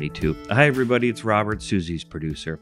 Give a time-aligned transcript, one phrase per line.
[0.00, 0.54] 2022.
[0.54, 1.10] Hi, everybody.
[1.10, 2.58] It's Robert, Suze's producer.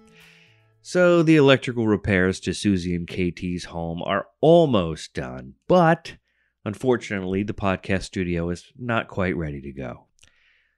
[0.82, 6.16] So, the electrical repairs to Suze and KT's home are almost done, but
[6.64, 10.06] unfortunately, the podcast studio is not quite ready to go.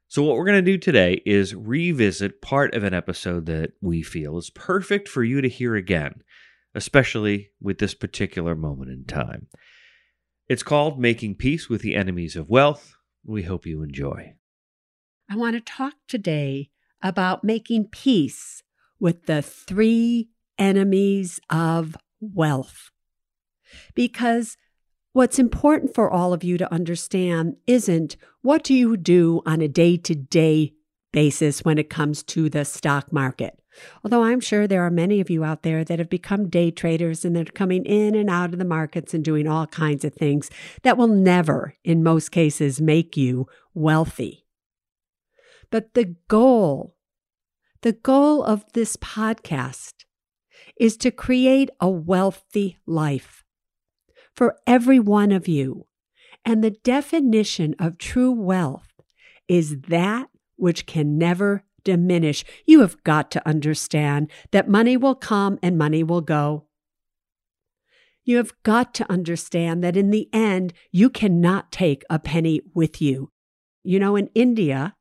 [0.09, 4.03] So, what we're going to do today is revisit part of an episode that we
[4.03, 6.23] feel is perfect for you to hear again,
[6.75, 9.47] especially with this particular moment in time.
[10.47, 12.97] It's called Making Peace with the Enemies of Wealth.
[13.25, 14.35] We hope you enjoy.
[15.33, 18.65] I want to talk today about making peace
[18.99, 20.29] with the three
[20.59, 22.91] enemies of wealth.
[23.95, 24.57] Because
[25.13, 29.69] what's important for all of you to understand isn't what do you do on a
[29.69, 30.73] day to day
[31.13, 33.57] basis when it comes to the stock market.
[34.03, 37.25] Although I'm sure there are many of you out there that have become day traders
[37.25, 40.51] and they're coming in and out of the markets and doing all kinds of things
[40.83, 44.45] that will never, in most cases, make you wealthy.
[45.71, 46.97] But the goal,
[47.83, 49.93] the goal of this podcast
[50.77, 53.45] is to create a wealthy life
[54.35, 55.87] for every one of you.
[56.45, 59.01] And the definition of true wealth
[59.47, 62.45] is that which can never diminish.
[62.67, 66.67] You have got to understand that money will come and money will go.
[68.25, 73.01] You have got to understand that in the end, you cannot take a penny with
[73.01, 73.33] you.
[73.83, 74.95] You know, in India,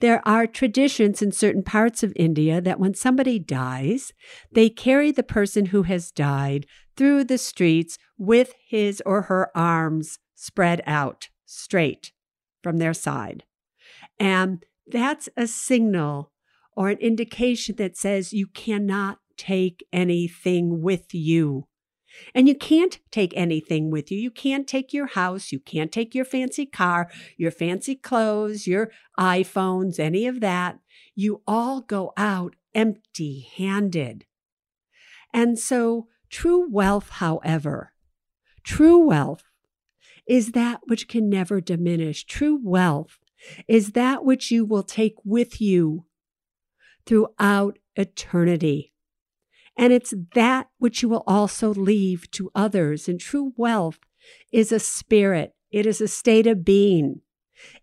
[0.00, 4.12] there are traditions in certain parts of India that when somebody dies,
[4.52, 10.18] they carry the person who has died through the streets with his or her arms
[10.34, 12.12] spread out straight
[12.62, 13.44] from their side.
[14.18, 16.32] And that's a signal
[16.76, 21.66] or an indication that says you cannot take anything with you.
[22.34, 24.18] And you can't take anything with you.
[24.18, 25.52] You can't take your house.
[25.52, 30.78] You can't take your fancy car, your fancy clothes, your iPhones, any of that.
[31.14, 34.26] You all go out empty handed.
[35.32, 37.92] And so, true wealth, however,
[38.62, 39.42] true wealth
[40.26, 42.24] is that which can never diminish.
[42.24, 43.18] True wealth
[43.68, 46.06] is that which you will take with you
[47.06, 48.92] throughout eternity.
[49.76, 53.08] And it's that which you will also leave to others.
[53.08, 53.98] And true wealth
[54.52, 57.20] is a spirit, it is a state of being.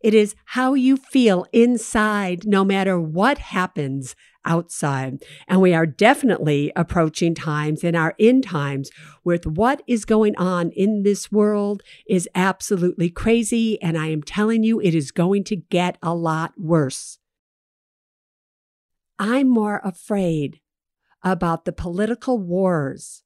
[0.02, 4.16] It is how you feel inside, no matter what happens
[4.46, 5.24] outside.
[5.48, 8.90] And we are definitely approaching times and our end times
[9.24, 13.82] with what is going on in this world is absolutely crazy.
[13.82, 17.20] And I am telling you, it is going to get a lot worse.
[19.18, 20.60] I'm more afraid
[21.24, 23.24] about the political wars,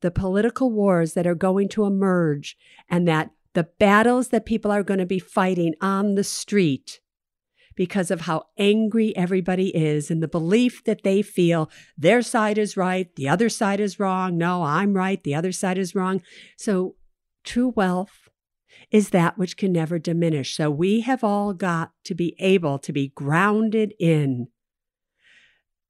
[0.00, 2.56] the political wars that are going to emerge,
[2.88, 7.00] and that the battles that people are going to be fighting on the street
[7.74, 12.76] because of how angry everybody is and the belief that they feel their side is
[12.76, 14.36] right, the other side is wrong.
[14.36, 16.22] No, I'm right, the other side is wrong.
[16.56, 16.96] So,
[17.44, 18.28] true wealth
[18.90, 20.56] is that which can never diminish.
[20.56, 24.48] So, we have all got to be able to be grounded in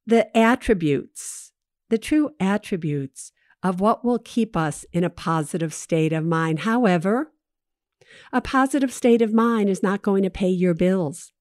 [0.05, 1.51] the attributes,
[1.89, 6.59] the true attributes of what will keep us in a positive state of mind.
[6.59, 7.31] However,
[8.31, 11.31] a positive state of mind is not going to pay your bills.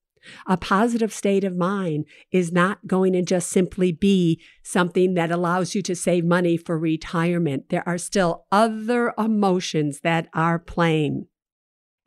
[0.46, 5.74] A positive state of mind is not going to just simply be something that allows
[5.74, 7.70] you to save money for retirement.
[7.70, 11.26] There are still other emotions that are playing.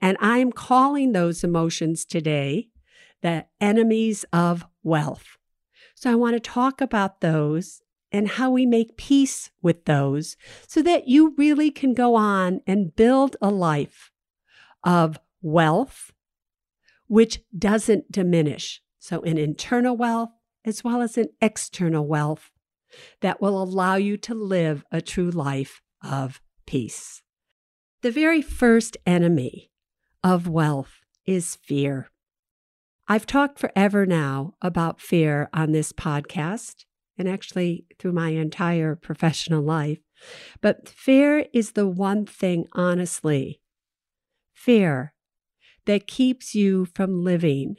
[0.02, 2.69] And I'm calling those emotions today
[3.22, 5.38] the enemies of wealth.
[5.95, 7.81] So I want to talk about those
[8.12, 10.38] and how we make peace with those
[10.68, 14.12] so that you really can go on and build a life
[14.83, 16.12] of wealth,
[17.07, 18.81] which doesn't diminish.
[19.00, 20.31] So, an internal wealth
[20.63, 22.51] as well as an external wealth
[23.21, 27.21] that will allow you to live a true life of peace.
[28.01, 29.71] The very first enemy
[30.24, 32.09] of wealth is fear.
[33.07, 36.86] I've talked forever now about fear on this podcast
[37.18, 40.00] and actually through my entire professional life.
[40.60, 43.62] But fear is the one thing, honestly,
[44.54, 45.13] fear
[45.86, 47.75] that keeps you from living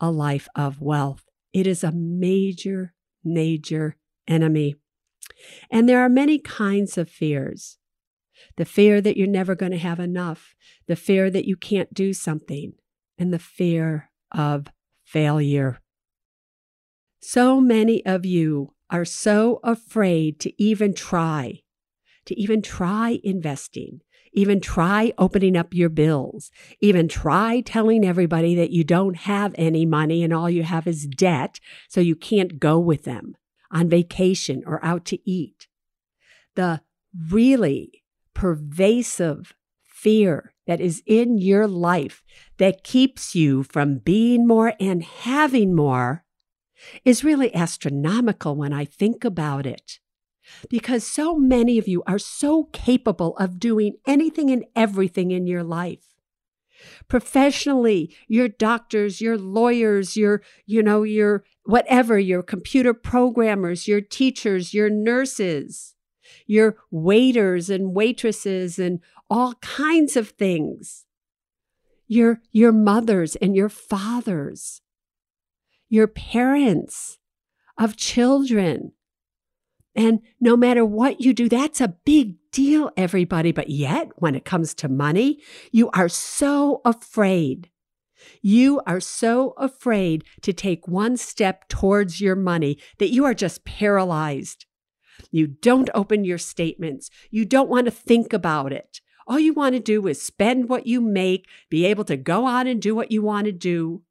[0.00, 1.24] a life of wealth.
[1.54, 2.92] It is a major,
[3.24, 4.76] major enemy.
[5.70, 7.78] And there are many kinds of fears
[8.56, 10.54] the fear that you're never going to have enough,
[10.86, 12.72] the fear that you can't do something,
[13.18, 14.66] and the fear of
[15.04, 15.80] failure.
[17.20, 21.60] So many of you are so afraid to even try,
[22.26, 24.00] to even try investing,
[24.32, 29.84] even try opening up your bills, even try telling everybody that you don't have any
[29.84, 33.36] money and all you have is debt, so you can't go with them
[33.70, 35.66] on vacation or out to eat.
[36.54, 36.82] The
[37.30, 38.04] really
[38.34, 39.54] pervasive
[39.98, 42.22] fear that is in your life
[42.58, 46.24] that keeps you from being more and having more
[47.04, 49.98] is really astronomical when I think about it.
[50.70, 55.64] Because so many of you are so capable of doing anything and everything in your
[55.64, 56.14] life.
[57.08, 64.72] Professionally, your doctors, your lawyers, your, you know, your whatever, your computer programmers, your teachers,
[64.72, 65.96] your nurses,
[66.46, 71.04] your waiters and waitresses and all kinds of things.
[72.06, 74.80] Your, your mothers and your fathers,
[75.88, 77.18] your parents
[77.76, 78.92] of children.
[79.94, 83.52] And no matter what you do, that's a big deal, everybody.
[83.52, 87.68] But yet, when it comes to money, you are so afraid.
[88.42, 93.64] You are so afraid to take one step towards your money that you are just
[93.64, 94.66] paralyzed.
[95.30, 97.10] You don't open your statements.
[97.30, 99.00] You don't want to think about it.
[99.28, 102.66] All you want to do is spend what you make, be able to go on
[102.66, 104.02] and do what you want to do.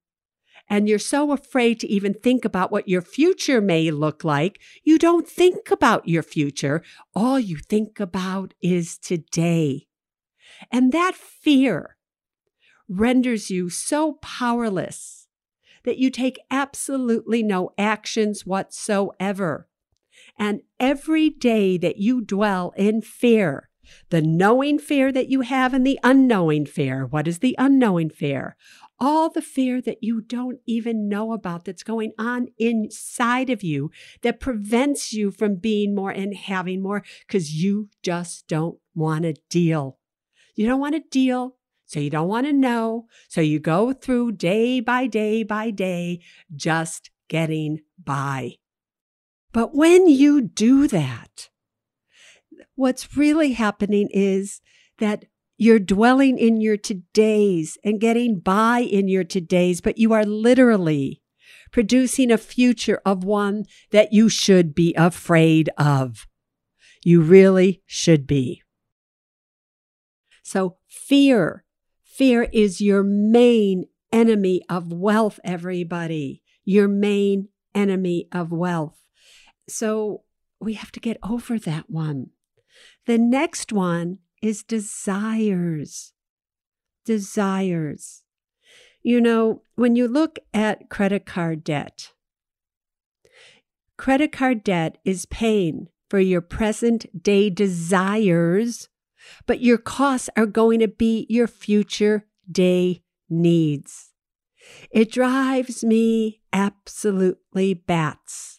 [0.69, 4.59] And you're so afraid to even think about what your future may look like.
[4.83, 6.83] You don't think about your future.
[7.15, 9.87] All you think about is today.
[10.71, 11.97] And that fear
[12.87, 15.27] renders you so powerless
[15.83, 19.67] that you take absolutely no actions whatsoever.
[20.37, 23.66] And every day that you dwell in fear,
[24.09, 27.05] the knowing fear that you have and the unknowing fear.
[27.05, 28.55] What is the unknowing fear?
[28.99, 33.91] All the fear that you don't even know about that's going on inside of you
[34.21, 39.35] that prevents you from being more and having more because you just don't want to
[39.49, 39.97] deal.
[40.55, 41.55] You don't want to deal.
[41.85, 43.05] So you don't want to know.
[43.29, 46.19] So you go through day by day by day,
[46.53, 48.55] just getting by.
[49.53, 51.49] But when you do that,
[52.75, 54.61] what's really happening is
[54.99, 55.25] that
[55.57, 61.21] you're dwelling in your todays and getting by in your todays, but you are literally
[61.71, 66.27] producing a future of one that you should be afraid of.
[67.03, 68.61] You really should be.
[70.43, 71.63] So, fear.
[72.03, 76.41] Fear is your main enemy of wealth, everybody.
[76.65, 78.97] Your main enemy of wealth.
[79.67, 80.23] So,
[80.59, 82.31] we have to get over that one.
[83.07, 86.11] The next one is desires.
[87.05, 88.23] Desires.
[89.01, 92.11] You know, when you look at credit card debt,
[93.97, 98.89] credit card debt is paying for your present day desires,
[99.45, 104.11] but your costs are going to be your future day needs.
[104.91, 108.56] It drives me absolutely bats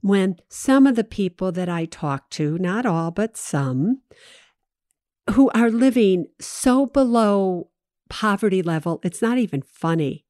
[0.00, 4.02] when some of the people that I talk to, not all, but some,
[5.30, 7.70] who are living so below
[8.08, 10.24] poverty level, it's not even funny.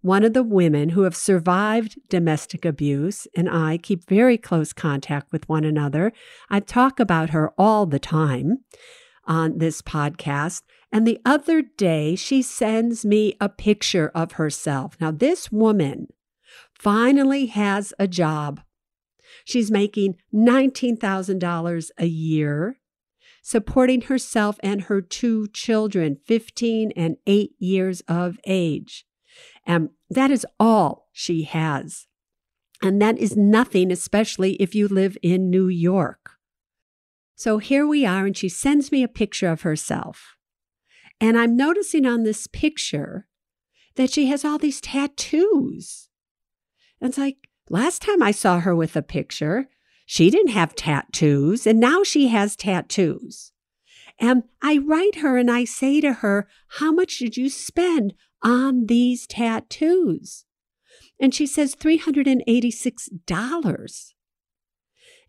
[0.00, 5.32] One of the women who have survived domestic abuse and I keep very close contact
[5.32, 6.12] with one another.
[6.48, 8.58] I talk about her all the time
[9.24, 10.62] on this podcast.
[10.92, 14.96] And the other day, she sends me a picture of herself.
[15.00, 16.06] Now, this woman
[16.78, 18.60] finally has a job
[19.46, 22.80] She's making $19,000 a year,
[23.42, 29.06] supporting herself and her two children, 15 and 8 years of age.
[29.64, 32.08] And that is all she has.
[32.82, 36.32] And that is nothing, especially if you live in New York.
[37.36, 40.34] So here we are, and she sends me a picture of herself.
[41.20, 43.28] And I'm noticing on this picture
[43.94, 46.08] that she has all these tattoos.
[47.00, 49.68] And it's like, last time I saw her with a picture,
[50.06, 53.52] she didn't have tattoos, and now she has tattoos.
[54.18, 58.86] And I write her and I say to her, How much did you spend on
[58.86, 60.46] these tattoos?
[61.20, 64.12] And she says, $386.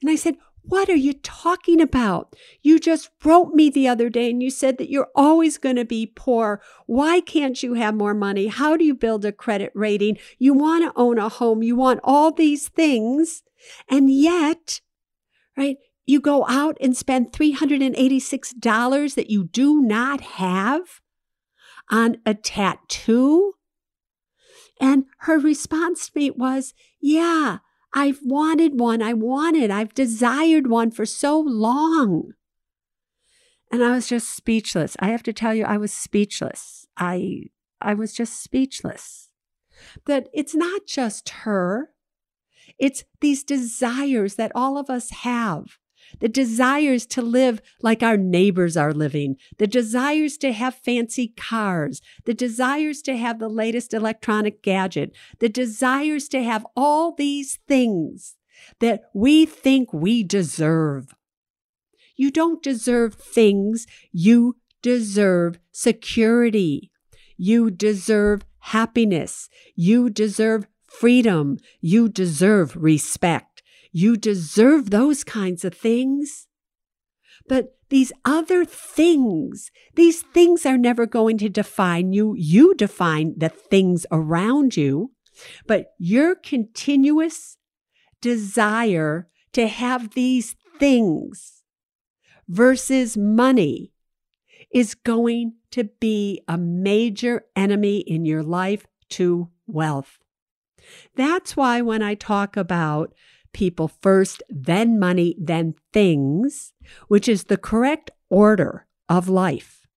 [0.02, 0.38] And I said,
[0.68, 2.36] what are you talking about?
[2.62, 5.86] You just wrote me the other day and you said that you're always going to
[5.86, 6.62] be poor.
[6.86, 8.48] Why can't you have more money?
[8.48, 10.18] How do you build a credit rating?
[10.38, 11.64] You want to own a home.
[11.64, 13.44] You want all these things.
[13.90, 14.82] And yet,
[15.56, 21.02] right, you go out and spend $386 that you do not have
[21.90, 23.54] on a tattoo?
[24.80, 27.60] And her response to me was, Yeah,
[27.94, 29.02] I've wanted one.
[29.02, 32.34] I wanted, I've desired one for so long.
[33.72, 34.96] And I was just speechless.
[35.00, 36.86] I have to tell you, I was speechless.
[36.96, 37.50] I
[37.82, 39.30] I was just speechless.
[40.06, 41.90] That it's not just her.
[42.80, 45.78] It's these desires that all of us have
[46.20, 52.02] the desires to live like our neighbors are living, the desires to have fancy cars,
[52.26, 58.36] the desires to have the latest electronic gadget, the desires to have all these things
[58.80, 61.14] that we think we deserve.
[62.16, 66.92] You don't deserve things, you deserve security.
[67.38, 69.50] You deserve happiness.
[69.76, 71.58] You deserve freedom.
[71.82, 73.47] You deserve respect.
[73.98, 76.46] You deserve those kinds of things.
[77.50, 82.36] But these other things, these things are never going to define you.
[82.38, 85.14] You define the things around you.
[85.66, 87.58] But your continuous
[88.22, 91.64] desire to have these things
[92.48, 93.94] versus money
[94.72, 100.20] is going to be a major enemy in your life to wealth.
[101.16, 103.16] That's why when I talk about
[103.58, 106.74] people first, then money, then things,
[107.08, 109.88] which is the correct order of life.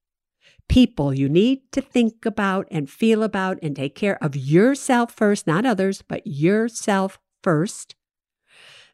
[0.67, 5.47] People you need to think about and feel about and take care of yourself first,
[5.47, 7.95] not others, but yourself first.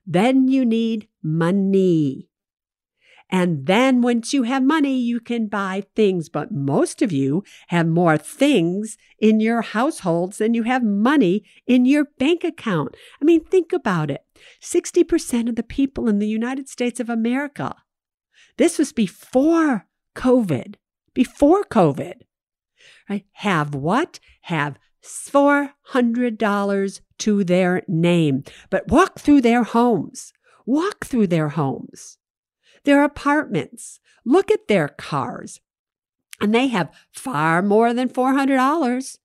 [0.05, 2.29] Then you need money.
[3.29, 6.29] And then once you have money, you can buy things.
[6.29, 11.85] But most of you have more things in your households than you have money in
[11.85, 12.97] your bank account.
[13.21, 14.25] I mean, think about it
[14.63, 17.75] 60% of the people in the United States of America,
[18.59, 20.77] this was before COVID,
[21.13, 22.23] before COVID,
[23.11, 23.25] right?
[23.33, 24.21] Have what?
[24.43, 30.33] Have $400 to their name, but walk through their homes.
[30.65, 32.19] Walk through their homes
[32.87, 35.61] their apartments, look at their cars.
[36.41, 39.19] And they have far more than $400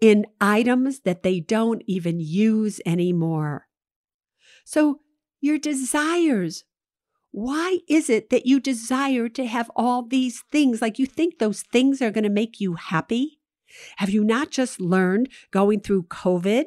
[0.00, 3.66] in items that they don't even use anymore.
[4.64, 5.00] So,
[5.40, 6.64] your desires.
[7.32, 10.82] Why is it that you desire to have all these things?
[10.82, 13.40] Like you think those things are going to make you happy?
[13.96, 16.64] Have you not just learned going through COVID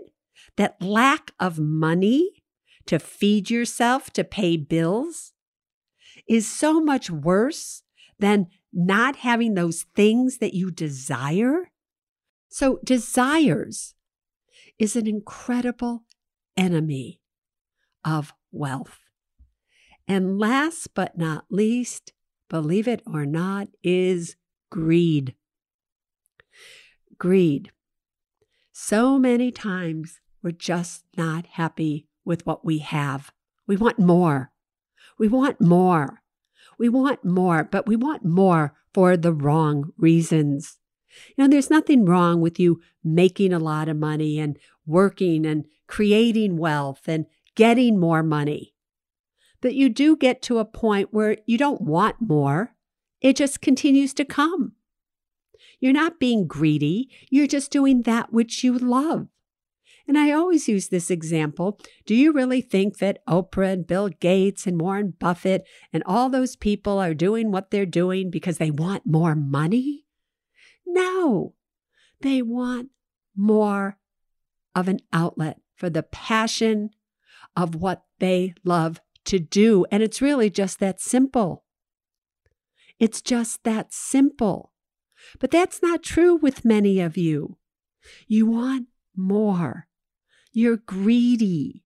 [0.55, 2.43] that lack of money
[2.85, 5.32] to feed yourself, to pay bills,
[6.27, 7.83] is so much worse
[8.19, 11.71] than not having those things that you desire.
[12.49, 13.95] So, desires
[14.79, 16.03] is an incredible
[16.57, 17.19] enemy
[18.05, 18.99] of wealth.
[20.07, 22.13] And last but not least,
[22.49, 24.35] believe it or not, is
[24.69, 25.35] greed.
[27.17, 27.71] Greed.
[28.71, 33.31] So many times we're just not happy with what we have.
[33.65, 34.52] We want more.
[35.17, 36.21] We want more.
[36.77, 40.79] We want more, but we want more for the wrong reasons.
[41.37, 45.65] You know, there's nothing wrong with you making a lot of money and working and
[45.87, 48.73] creating wealth and getting more money.
[49.61, 52.75] But you do get to a point where you don't want more.
[53.21, 54.73] It just continues to come.
[55.79, 57.09] You're not being greedy.
[57.29, 59.27] You're just doing that which you love.
[60.07, 61.79] And I always use this example.
[62.05, 66.55] Do you really think that Oprah and Bill Gates and Warren Buffett and all those
[66.55, 70.05] people are doing what they're doing because they want more money?
[70.85, 71.55] No,
[72.21, 72.89] they want
[73.35, 73.97] more
[74.75, 76.89] of an outlet for the passion
[77.55, 79.85] of what they love to do.
[79.91, 81.63] And it's really just that simple.
[82.99, 84.73] It's just that simple.
[85.39, 87.57] But that's not true with many of you.
[88.27, 89.87] You want more.
[90.53, 91.83] You're greedy.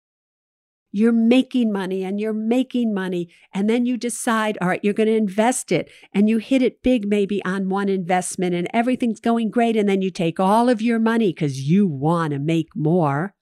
[0.96, 3.28] you're making money and you're making money.
[3.52, 6.84] And then you decide, all right, you're going to invest it and you hit it
[6.84, 9.76] big maybe on one investment and everything's going great.
[9.76, 13.34] And then you take all of your money because you want to make more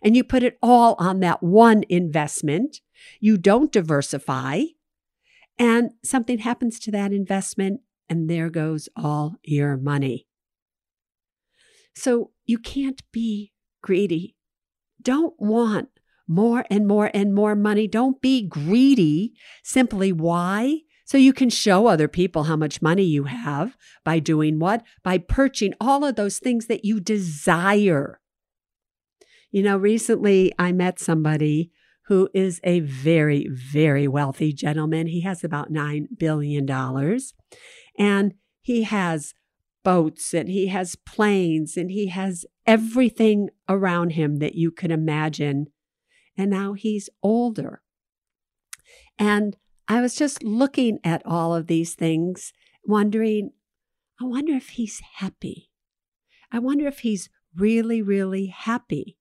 [0.00, 2.80] and you put it all on that one investment.
[3.18, 4.66] You don't diversify
[5.58, 10.28] and something happens to that investment and there goes all your money.
[11.92, 13.50] So you can't be
[13.82, 14.36] greedy.
[15.02, 15.88] Don't want
[16.28, 17.88] more and more and more money.
[17.88, 19.34] Don't be greedy.
[19.64, 20.80] Simply why?
[21.04, 24.84] So you can show other people how much money you have by doing what?
[25.02, 28.20] By purchasing all of those things that you desire.
[29.50, 31.72] You know, recently I met somebody
[32.06, 35.08] who is a very, very wealthy gentleman.
[35.08, 36.70] He has about $9 billion
[37.98, 39.34] and he has
[39.82, 45.66] boats and he has planes and he has everything around him that you can imagine
[46.36, 47.82] and now he's older.
[49.18, 49.56] And
[49.86, 52.52] I was just looking at all of these things,
[52.84, 53.50] wondering,
[54.20, 55.68] I wonder if he's happy.
[56.50, 59.18] I wonder if he's really, really happy.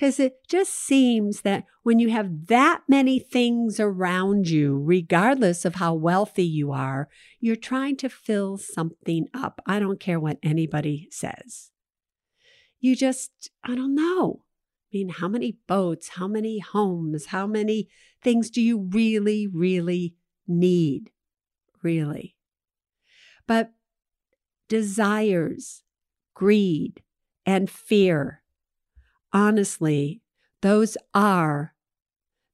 [0.00, 5.74] Because it just seems that when you have that many things around you, regardless of
[5.74, 9.60] how wealthy you are, you're trying to fill something up.
[9.66, 11.70] I don't care what anybody says.
[12.80, 14.44] You just, I don't know.
[14.90, 17.90] I mean, how many boats, how many homes, how many
[18.22, 20.14] things do you really, really
[20.48, 21.10] need?
[21.82, 22.36] Really.
[23.46, 23.72] But
[24.66, 25.82] desires,
[26.32, 27.02] greed,
[27.44, 28.39] and fear,
[29.32, 30.22] honestly,
[30.62, 31.74] those are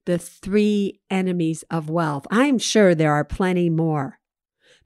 [0.05, 2.27] the three enemies of wealth.
[2.31, 4.21] I'm sure there are plenty more,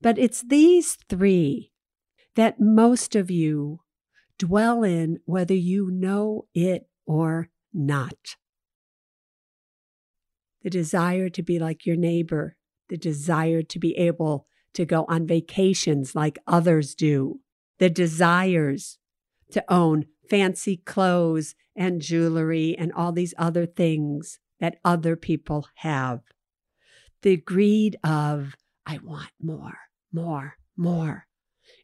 [0.01, 1.73] but it's these three
[2.37, 3.81] that most of you
[4.39, 8.37] dwell in, whether you know it or not.
[10.63, 12.57] The desire to be like your neighbor,
[12.89, 17.41] the desire to be able to go on vacations like others do,
[17.79, 18.99] the desires
[19.51, 26.21] to own fancy clothes and jewelry and all these other things that other people have.
[27.23, 29.79] The greed of, I want more,
[30.13, 31.27] more, more.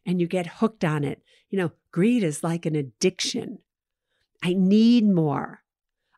[0.05, 1.23] And you get hooked on it.
[1.49, 3.57] You know, greed is like an addiction.
[4.43, 5.63] I need more.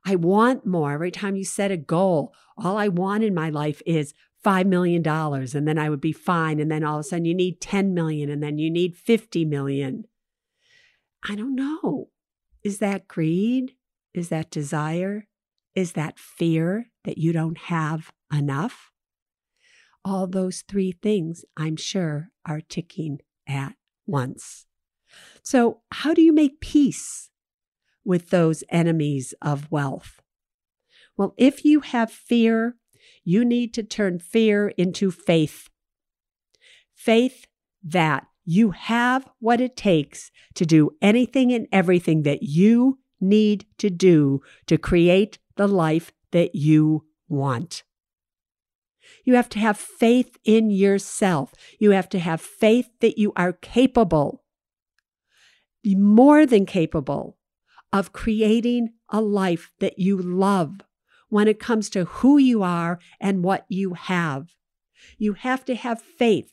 [0.05, 0.91] I want more.
[0.91, 4.13] Every time you set a goal, all I want in my life is
[4.45, 6.59] $5 million and then I would be fine.
[6.59, 9.45] And then all of a sudden you need 10 million and then you need 50
[9.45, 10.03] million.
[11.23, 12.09] I don't know.
[12.69, 13.73] Is that greed?
[14.13, 15.25] Is that desire?
[15.73, 18.91] Is that fear that you don't have enough?
[20.05, 23.73] All those three things, I'm sure, are ticking at
[24.05, 24.67] once.
[25.41, 27.31] So, how do you make peace
[28.05, 30.21] with those enemies of wealth?
[31.17, 32.75] Well, if you have fear,
[33.23, 35.69] you need to turn fear into faith.
[36.93, 37.47] Faith
[37.83, 43.91] that you have what it takes to do anything and everything that you need to
[43.91, 47.83] do to create the life that you want.
[49.23, 51.53] You have to have faith in yourself.
[51.79, 54.43] You have to have faith that you are capable,
[55.85, 57.37] more than capable
[57.93, 60.81] of creating a life that you love
[61.27, 64.47] when it comes to who you are and what you have.
[65.19, 66.51] You have to have faith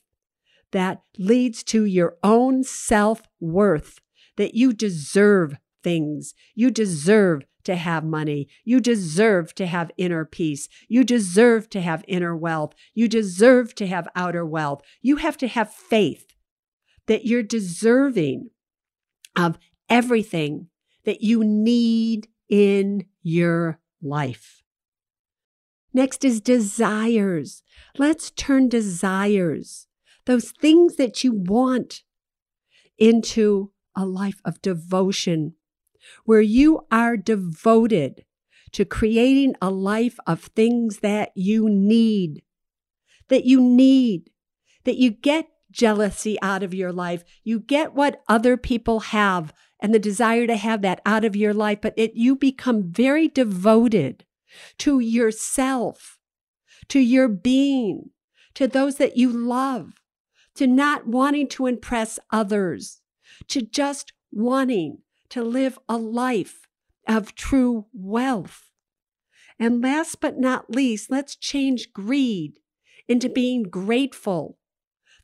[0.73, 4.01] that leads to your own self worth,
[4.37, 6.35] that you deserve things.
[6.55, 8.49] You deserve to have money.
[8.65, 10.69] You deserve to have inner peace.
[10.89, 12.75] You deserve to have inner wealth.
[12.95, 14.83] You deserve to have outer wealth.
[15.03, 16.35] You have to have faith
[17.07, 18.51] that you're deserving
[19.37, 20.69] of everything
[21.05, 24.63] that you need in your life.
[25.93, 27.63] Next is desires.
[27.97, 29.87] Let's turn desires,
[30.27, 32.03] those things that you want,
[32.99, 35.55] into a life of devotion
[36.25, 38.25] where you are devoted
[38.73, 42.43] to creating a life of things that you need,
[43.29, 44.31] that you need,
[44.85, 47.25] that you get jealousy out of your life.
[47.43, 51.53] You get what other people have and the desire to have that out of your
[51.53, 54.25] life, but it, you become very devoted
[54.79, 56.19] to yourself,
[56.89, 58.11] to your being,
[58.55, 59.95] to those that you love,
[60.57, 63.01] to not wanting to impress others,
[63.49, 64.99] to just wanting
[65.31, 66.67] to live a life
[67.07, 68.71] of true wealth.
[69.59, 72.61] And last but not least, let's change greed
[73.09, 74.59] into being grateful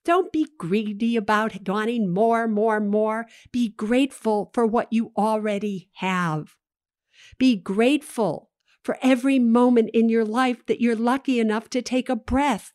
[0.04, 3.26] don't be greedy about wanting more, more, more.
[3.52, 6.56] Be grateful for what you already have.
[7.38, 8.50] Be grateful
[8.82, 12.72] for every moment in your life that you're lucky enough to take a breath.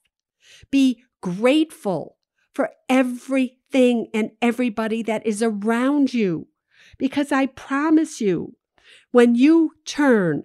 [0.71, 2.16] Be grateful
[2.57, 6.47] for everything and everybody that is around you.
[6.97, 8.55] Because I promise you,
[9.11, 10.41] when you turn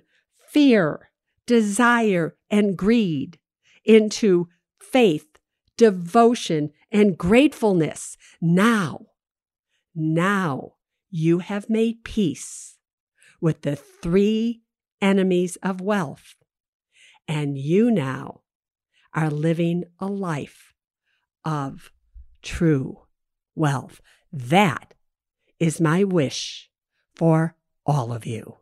[0.46, 1.08] fear,
[1.46, 3.38] desire, and greed
[3.82, 4.48] into
[4.78, 5.38] faith,
[5.78, 9.06] devotion, and gratefulness, now,
[9.94, 10.74] now
[11.08, 12.76] you have made peace
[13.40, 14.60] with the three
[15.00, 16.34] enemies of wealth.
[17.26, 18.42] And you now
[19.14, 20.74] are living a life
[21.42, 21.90] of
[22.42, 23.00] true
[23.54, 24.00] wealth.
[24.32, 24.94] That
[25.58, 26.70] is my wish
[27.14, 27.54] for
[27.86, 28.61] all of you.